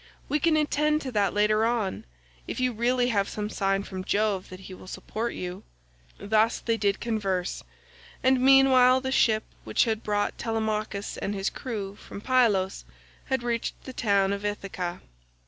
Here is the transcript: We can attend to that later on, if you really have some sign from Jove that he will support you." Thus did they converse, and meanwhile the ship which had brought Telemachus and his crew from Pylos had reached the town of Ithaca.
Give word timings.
We 0.27 0.39
can 0.39 0.57
attend 0.57 1.03
to 1.03 1.11
that 1.11 1.31
later 1.31 1.63
on, 1.63 2.05
if 2.47 2.59
you 2.59 2.73
really 2.73 3.09
have 3.09 3.29
some 3.29 3.51
sign 3.51 3.83
from 3.83 4.03
Jove 4.03 4.49
that 4.49 4.61
he 4.61 4.73
will 4.73 4.87
support 4.87 5.35
you." 5.35 5.61
Thus 6.17 6.59
did 6.59 6.81
they 6.81 6.93
converse, 6.93 7.63
and 8.23 8.41
meanwhile 8.41 8.99
the 8.99 9.11
ship 9.11 9.43
which 9.63 9.83
had 9.83 10.01
brought 10.01 10.39
Telemachus 10.39 11.17
and 11.17 11.35
his 11.35 11.51
crew 11.51 11.95
from 11.95 12.19
Pylos 12.19 12.83
had 13.25 13.43
reached 13.43 13.79
the 13.83 13.93
town 13.93 14.33
of 14.33 14.43
Ithaca. 14.43 15.01